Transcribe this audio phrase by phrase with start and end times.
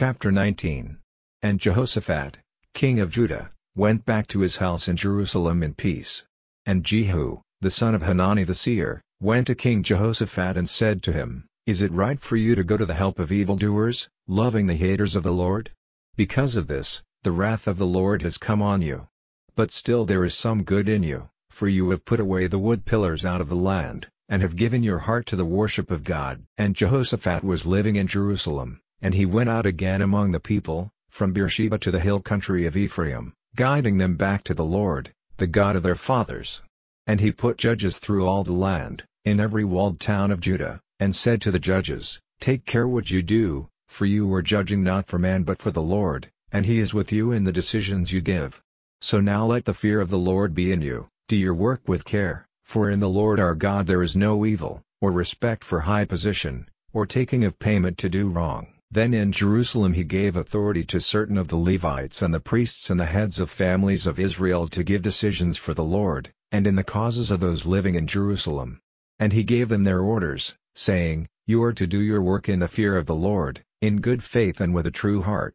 [0.00, 0.96] Chapter 19
[1.42, 2.36] And Jehoshaphat,
[2.72, 6.24] king of Judah, went back to his house in Jerusalem in peace.
[6.64, 11.12] And Jehu, the son of Hanani the seer, went to King Jehoshaphat and said to
[11.12, 14.76] him, Is it right for you to go to the help of evildoers, loving the
[14.76, 15.72] haters of the Lord?
[16.14, 19.08] Because of this, the wrath of the Lord has come on you.
[19.56, 22.84] But still there is some good in you, for you have put away the wood
[22.84, 26.44] pillars out of the land, and have given your heart to the worship of God.
[26.56, 31.32] And Jehoshaphat was living in Jerusalem, and he went out again among the people, from
[31.32, 35.76] Beersheba to the hill country of Ephraim, guiding them back to the Lord, the God
[35.76, 36.62] of their fathers.
[37.06, 41.14] And he put judges through all the land, in every walled town of Judah, and
[41.14, 45.18] said to the judges, Take care what you do, for you are judging not for
[45.18, 48.60] man but for the Lord, and he is with you in the decisions you give.
[49.00, 52.04] So now let the fear of the Lord be in you, do your work with
[52.04, 56.04] care, for in the Lord our God there is no evil, or respect for high
[56.04, 58.66] position, or taking of payment to do wrong.
[58.90, 62.98] Then in Jerusalem he gave authority to certain of the Levites and the priests and
[62.98, 66.82] the heads of families of Israel to give decisions for the Lord, and in the
[66.82, 68.80] causes of those living in Jerusalem.
[69.18, 72.66] And he gave them their orders, saying, You are to do your work in the
[72.66, 75.54] fear of the Lord, in good faith and with a true heart.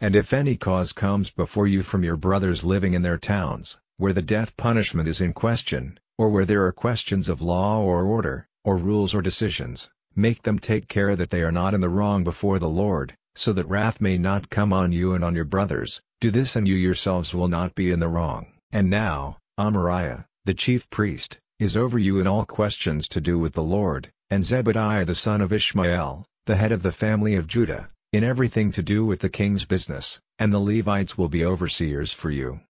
[0.00, 4.14] And if any cause comes before you from your brothers living in their towns, where
[4.14, 8.48] the death punishment is in question, or where there are questions of law or order,
[8.64, 12.24] or rules or decisions, make them take care that they are not in the wrong
[12.24, 16.00] before the Lord, so that wrath may not come on you and on your brothers,
[16.20, 18.46] do this and you yourselves will not be in the wrong.
[18.70, 23.54] And now, Amariah, the chief priest, is over you in all questions to do with
[23.54, 27.90] the Lord, and Zebadiah the son of Ishmael, the head of the family of Judah,
[28.12, 32.30] in everything to do with the king's business, and the Levites will be overseers for
[32.30, 32.60] you.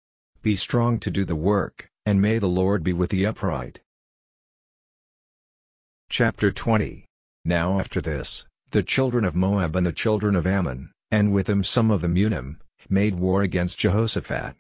[0.43, 3.81] Be strong to do the work, and may the Lord be with the upright.
[6.09, 7.07] Chapter 20
[7.45, 11.65] Now after this, the children of Moab and the children of Ammon, and with them
[11.65, 14.55] some of the Meunim, made war against Jehoshaphat.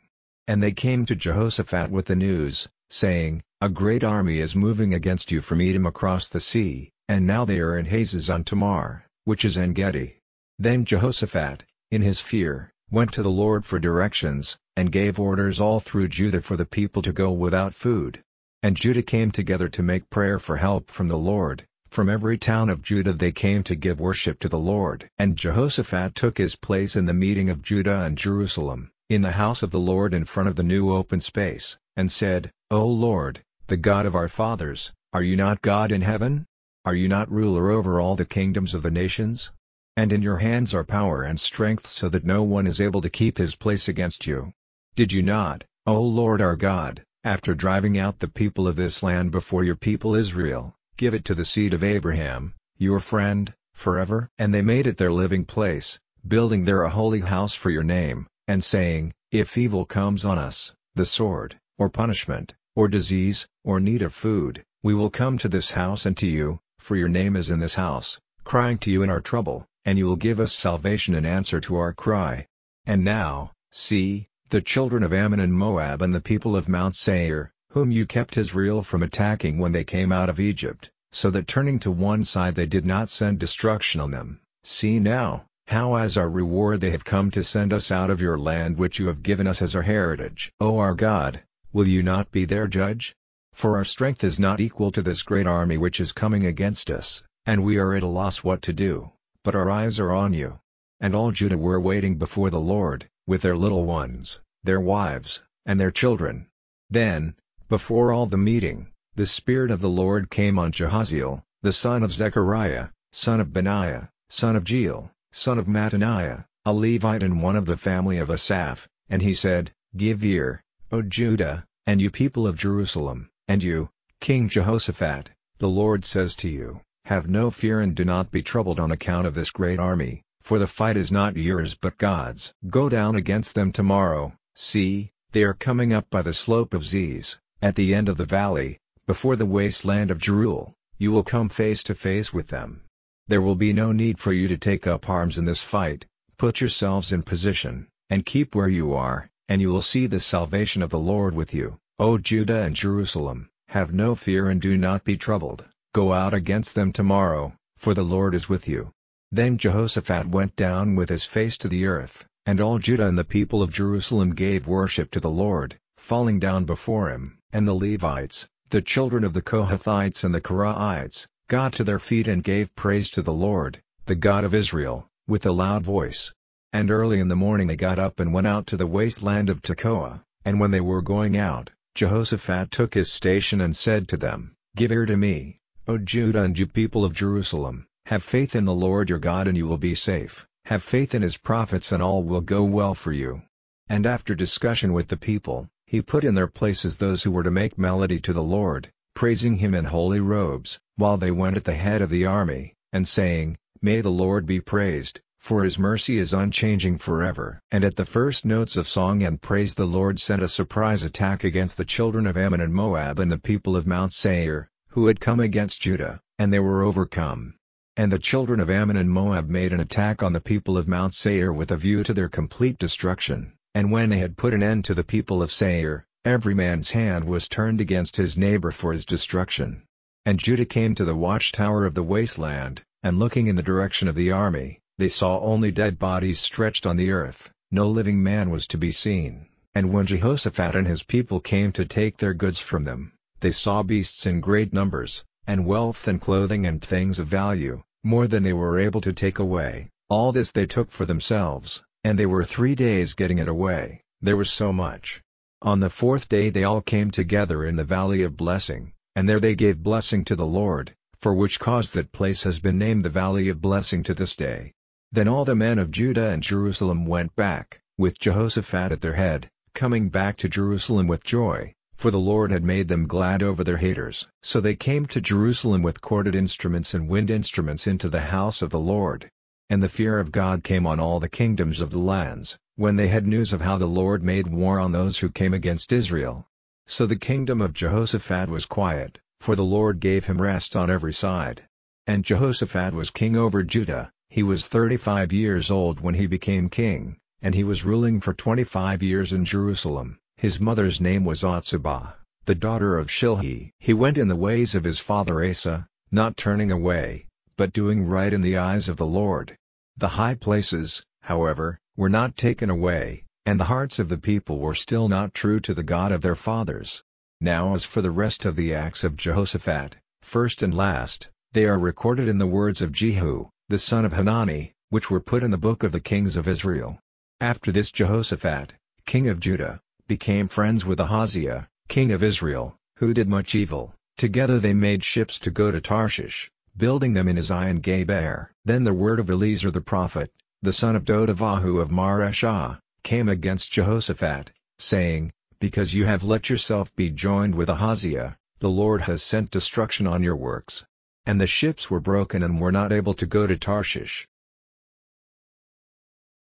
[0.48, 5.30] And they came to Jehoshaphat with the news, saying, A great army is moving against
[5.30, 10.18] you from Edom across the sea, and now they are in Hazazon-tamar, which is En-gedi.
[10.58, 15.78] Then Jehoshaphat, in his fear, went to the Lord for directions, and gave orders all
[15.78, 18.20] through Judah for the people to go without food.
[18.60, 22.70] And Judah came together to make prayer for help from the Lord, from every town
[22.70, 25.10] of Judah they came to give worship to the Lord.
[25.18, 29.62] And Jehoshaphat took his place in the meeting of Judah and Jerusalem, in the house
[29.62, 33.76] of the Lord in front of the new open space, and said, O Lord, the
[33.76, 36.46] God of our fathers, are you not God in heaven?
[36.86, 39.52] Are you not ruler over all the kingdoms of the nations?
[39.94, 43.10] And in your hands are power and strength so that no one is able to
[43.10, 44.54] keep his place against you.
[44.96, 49.30] Did you not, O Lord our God, after driving out the people of this land
[49.30, 54.28] before your people Israel, give it to the seed of Abraham, your friend, forever?
[54.38, 58.26] And they made it their living place, building there a holy house for your name,
[58.46, 64.02] and saying, If evil comes on us, the sword, or punishment, or disease, or need
[64.02, 67.50] of food, we will come to this house and to you, for your name is
[67.50, 71.14] in this house, crying to you in our trouble and you will give us salvation
[71.14, 72.46] in answer to our cry.
[72.86, 77.52] And now, see, the children of Ammon and Moab and the people of Mount Seir,
[77.72, 81.78] whom you kept Israel from attacking when they came out of Egypt, so that turning
[81.78, 86.30] to one side they did not send destruction on them, see now, how as our
[86.30, 89.46] reward they have come to send us out of your land which you have given
[89.46, 90.52] us as our heritage.
[90.60, 93.14] O our God, will you not be their judge?
[93.52, 97.22] For our strength is not equal to this great army which is coming against us,
[97.46, 99.12] and we are at a loss what to do
[99.44, 100.60] but our eyes are on you.
[101.00, 105.80] And all Judah were waiting before the Lord, with their little ones, their wives, and
[105.80, 106.46] their children.
[106.88, 107.34] Then,
[107.68, 112.12] before all the meeting, the Spirit of the Lord came on Jahaziel, the son of
[112.12, 117.66] Zechariah, son of Benaiah, son of Jeiel, son of Mattaniah, a Levite and one of
[117.66, 122.56] the family of Asaph, and he said, Give ear, O Judah, and you people of
[122.56, 123.90] Jerusalem, and you,
[124.20, 128.78] King Jehoshaphat, the Lord says to you, have no fear and do not be troubled
[128.78, 132.54] on account of this great army, for the fight is not yours but God's.
[132.68, 137.38] Go down against them tomorrow, see, they are coming up by the slope of Ziz,
[137.62, 141.84] at the end of the valley, before the wasteland of Jeruel, you will come face
[141.84, 142.82] to face with them.
[143.28, 146.04] There will be no need for you to take up arms in this fight,
[146.36, 150.82] put yourselves in position, and keep where you are, and you will see the salvation
[150.82, 155.04] of the Lord with you, O Judah and Jerusalem, have no fear and do not
[155.04, 155.64] be troubled.
[155.94, 158.90] Go out against them tomorrow, for the Lord is with you.
[159.30, 163.24] Then Jehoshaphat went down with his face to the earth, and all Judah and the
[163.24, 167.38] people of Jerusalem gave worship to the Lord, falling down before him.
[167.52, 172.26] And the Levites, the children of the Kohathites and the Korahites, got to their feet
[172.26, 176.32] and gave praise to the Lord, the God of Israel, with a loud voice.
[176.72, 179.60] And early in the morning they got up and went out to the wasteland of
[179.60, 184.54] Tekoa, and when they were going out, Jehoshaphat took his station and said to them,
[184.74, 188.72] Give ear to me, O Judah and you people of Jerusalem, have faith in the
[188.72, 192.22] Lord your God and you will be safe, have faith in his prophets and all
[192.22, 193.42] will go well for you.
[193.88, 197.50] And after discussion with the people, he put in their places those who were to
[197.50, 201.74] make melody to the Lord, praising him in holy robes, while they went at the
[201.74, 206.32] head of the army, and saying, May the Lord be praised, for his mercy is
[206.32, 207.60] unchanging forever.
[207.70, 211.44] And at the first notes of song and praise the Lord sent a surprise attack
[211.44, 215.20] against the children of Ammon and Moab and the people of Mount Seir, who had
[215.20, 217.52] come against Judah, and they were overcome.
[217.98, 221.12] And the children of Ammon and Moab made an attack on the people of Mount
[221.12, 224.84] Seir with a view to their complete destruction, and when they had put an end
[224.84, 229.06] to the people of Seir, every man's hand was turned against his neighbor for his
[229.06, 229.82] destruction.
[230.26, 234.14] And Judah came to the watchtower of the wasteland, and looking in the direction of
[234.14, 238.66] the army, they saw only dead bodies stretched on the earth, no living man was
[238.68, 239.46] to be seen.
[239.74, 243.82] And when Jehoshaphat and his people came to take their goods from them, they saw
[243.82, 248.52] beasts in great numbers, and wealth and clothing and things of value, more than they
[248.52, 252.74] were able to take away, all this they took for themselves, and they were three
[252.74, 255.22] days getting it away, there was so much.
[255.62, 259.38] On the fourth day they all came together in the valley of blessing, and there
[259.38, 263.08] they gave blessing to the Lord, for which cause that place has been named the
[263.08, 264.72] valley of blessing to this day.
[265.12, 269.48] Then all the men of Judah and Jerusalem went back, with Jehoshaphat at their head,
[269.72, 273.76] coming back to Jerusalem with joy, for the Lord had made them glad over their
[273.76, 274.26] haters.
[274.42, 278.70] So they came to Jerusalem with corded instruments and wind instruments into the house of
[278.70, 279.30] the Lord.
[279.70, 283.08] And the fear of God came on all the kingdoms of the lands, when they
[283.08, 286.46] had news of how the Lord made war on those who came against Israel.
[286.86, 291.12] So the kingdom of Jehoshaphat was quiet, for the Lord gave him rest on every
[291.12, 291.62] side.
[292.06, 297.18] And Jehoshaphat was king over Judah, he was 35 years old when he became king,
[297.40, 300.18] and he was ruling for 25 years in Jerusalem.
[300.36, 302.14] His mother's name was Azubah,
[302.46, 303.70] the daughter of Shilhi.
[303.78, 307.26] He went in the ways of his father Asa, not turning away,
[307.62, 309.56] but doing right in the eyes of the Lord.
[309.96, 314.74] The high places, however, were not taken away, and the hearts of the people were
[314.74, 317.04] still not true to the God of their fathers.
[317.40, 321.78] Now as for the rest of the acts of Jehoshaphat, first and last, they are
[321.78, 325.56] recorded in the words of Jehu, the son of Hanani, which were put in the
[325.56, 326.98] book of the kings of Israel.
[327.40, 328.72] After this Jehoshaphat,
[329.06, 333.94] king of Judah, became friends with Ahaziah, king of Israel, who did much evil.
[334.16, 338.50] Together they made ships to go to Tarshish, building them in Ezion Geber.
[338.64, 340.32] Then the word of Eliezer the prophet,
[340.62, 346.94] the son of Dodavahu of Mareshah, came against Jehoshaphat, saying, Because you have let yourself
[346.94, 350.84] be joined with Ahaziah, the Lord has sent destruction on your works.
[351.26, 354.28] And the ships were broken and were not able to go to Tarshish.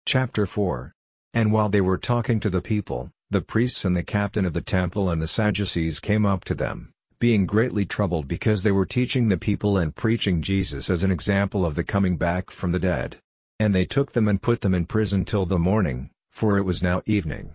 [0.06, 0.94] Chapter 4
[1.34, 4.62] And while they were talking to the people, the priests and the captain of the
[4.62, 9.28] temple and the Sadducees came up to them, being greatly troubled because they were teaching
[9.28, 13.18] the people and preaching Jesus as an example of the coming back from the dead.
[13.60, 16.82] And they took them and put them in prison till the morning, for it was
[16.82, 17.54] now evening.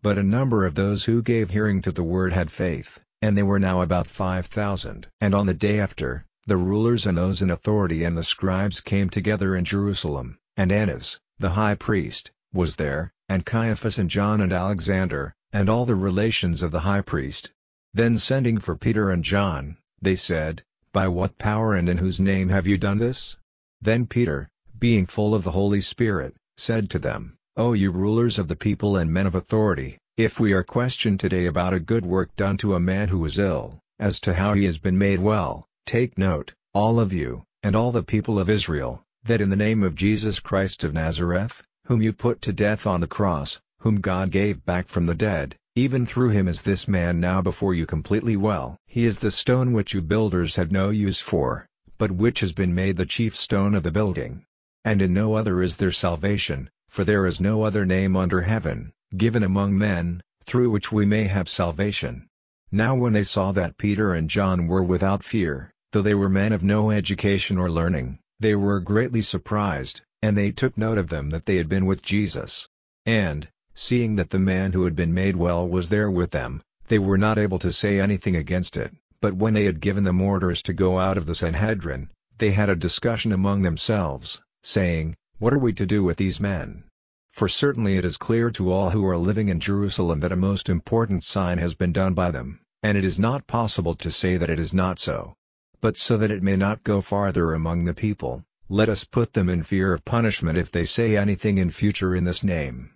[0.00, 3.42] But a number of those who gave hearing to the word had faith, and they
[3.42, 5.08] were now about five thousand.
[5.20, 9.10] And on the day after, the rulers and those in authority and the scribes came
[9.10, 14.52] together in Jerusalem, and Annas, the high priest, was there, and Caiaphas and John and
[14.52, 17.52] Alexander, and all the relations of the high priest.
[17.92, 22.48] Then sending for Peter and John, they said, By what power and in whose name
[22.48, 23.36] have you done this?
[23.80, 28.48] Then Peter, being full of the Holy Spirit, said to them, O you rulers of
[28.48, 32.34] the people and men of authority, if we are questioned today about a good work
[32.36, 35.66] done to a man who was ill, as to how he has been made well,
[35.86, 39.82] Take note, all of you, and all the people of Israel, that in the name
[39.82, 44.30] of Jesus Christ of Nazareth, whom you put to death on the cross, whom God
[44.30, 48.36] gave back from the dead, even through him is this man now before you completely
[48.36, 48.76] well.
[48.86, 52.74] He is the stone which you builders had no use for, but which has been
[52.74, 54.44] made the chief stone of the building.
[54.84, 58.92] And in no other is there salvation, for there is no other name under heaven,
[59.16, 62.28] given among men, through which we may have salvation.
[62.70, 66.52] Now when they saw that Peter and John were without fear, Though they were men
[66.52, 71.30] of no education or learning, they were greatly surprised, and they took note of them
[71.30, 72.68] that they had been with Jesus.
[73.04, 73.48] And,
[73.80, 77.16] seeing that the man who had been made well was there with them, they were
[77.16, 80.74] not able to say anything against it, but when they had given them orders to
[80.74, 85.72] go out of the Sanhedrin, they had a discussion among themselves, saying, What are we
[85.72, 86.84] to do with these men?
[87.32, 90.68] For certainly it is clear to all who are living in Jerusalem that a most
[90.68, 94.50] important sign has been done by them, and it is not possible to say that
[94.50, 95.32] it is not so.
[95.80, 99.48] But so that it may not go farther among the people, let us put them
[99.48, 102.90] in fear of punishment if they say anything in future in this name.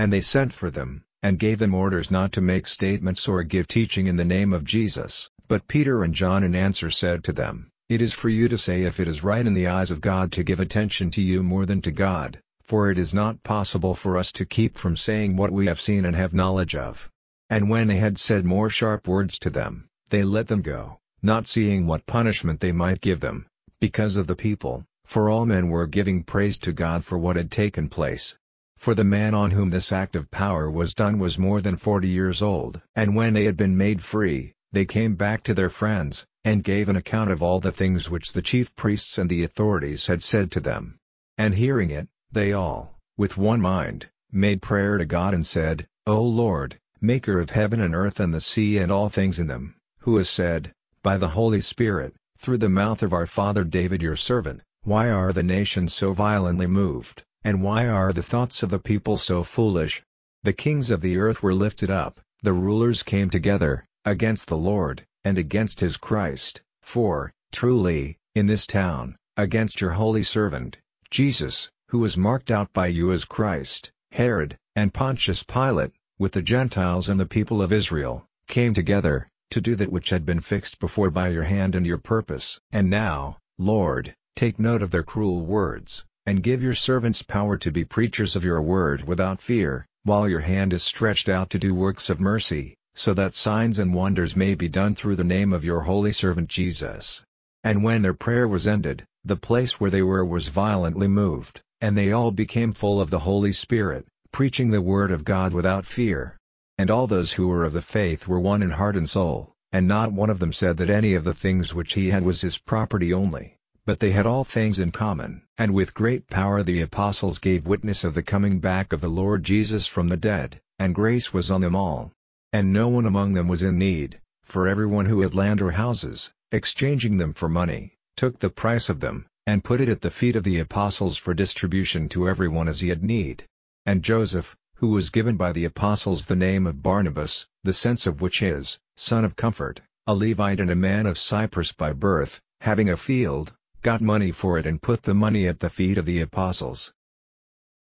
[0.00, 3.68] And they sent for them, and gave them orders not to make statements or give
[3.68, 5.28] teaching in the name of Jesus.
[5.46, 8.84] But Peter and John in answer said to them, It is for you to say
[8.84, 11.66] if it is right in the eyes of God to give attention to you more
[11.66, 15.50] than to God, for it is not possible for us to keep from saying what
[15.50, 17.10] we have seen and have knowledge of.
[17.50, 21.46] And when they had said more sharp words to them, they let them go, not
[21.46, 23.44] seeing what punishment they might give them,
[23.82, 27.50] because of the people, for all men were giving praise to God for what had
[27.50, 28.38] taken place.
[28.80, 32.08] For the man on whom this act of power was done was more than forty
[32.08, 32.80] years old.
[32.94, 36.88] And when they had been made free, they came back to their friends, and gave
[36.88, 40.50] an account of all the things which the chief priests and the authorities had said
[40.52, 40.98] to them.
[41.36, 46.24] And hearing it, they all, with one mind, made prayer to God and said, O
[46.24, 50.16] Lord, Maker of heaven and earth and the sea and all things in them, who
[50.16, 50.72] has said,
[51.02, 55.34] by the Holy Spirit, through the mouth of our father David your servant, why are
[55.34, 60.02] the nations so violently moved, and why are the thoughts of the people so foolish?
[60.42, 65.06] The kings of the earth were lifted up, the rulers came together, against the Lord,
[65.24, 70.78] and against his Christ, for, truly, in this town, against your holy servant,
[71.10, 76.42] Jesus, who was marked out by you as Christ, Herod, and Pontius Pilate, with the
[76.42, 80.78] Gentiles and the people of Israel, came together, to do that which had been fixed
[80.78, 82.60] before by your hand and your purpose.
[82.70, 87.72] And now, Lord, Take note of their cruel words, and give your servants power to
[87.72, 91.74] be preachers of your word without fear, while your hand is stretched out to do
[91.74, 95.64] works of mercy, so that signs and wonders may be done through the name of
[95.64, 97.24] your holy servant Jesus.
[97.64, 101.98] And when their prayer was ended, the place where they were was violently moved, and
[101.98, 106.38] they all became full of the Holy Spirit, preaching the word of God without fear.
[106.78, 109.88] And all those who were of the faith were one in heart and soul, and
[109.88, 112.56] not one of them said that any of the things which he had was his
[112.56, 115.42] property only but they had all things in common.
[115.58, 119.42] And with great power the apostles gave witness of the coming back of the Lord
[119.42, 122.12] Jesus from the dead, and grace was on them all.
[122.52, 126.32] And no one among them was in need, for everyone who had land or houses,
[126.52, 130.36] exchanging them for money, took the price of them, and put it at the feet
[130.36, 133.44] of the apostles for distribution to everyone as he had need.
[133.86, 138.20] And Joseph, who was given by the apostles the name of Barnabas, the sense of
[138.20, 142.88] which is, son of comfort, a Levite and a man of Cyprus by birth, having
[142.88, 146.20] a field, got money for it and put the money at the feet of the
[146.20, 146.92] apostles,